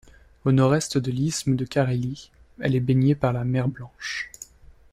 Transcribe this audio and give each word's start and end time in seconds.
Au 0.45 0.51
nord-est 0.51 0.97
de 0.97 1.11
l'isthme 1.11 1.55
de 1.55 1.63
Carélie, 1.63 2.31
elle 2.59 2.73
est 2.73 2.79
baignée 2.79 3.13
par 3.13 3.33
la 3.33 3.43
Mer 3.43 3.67
Blanche. 3.67 4.31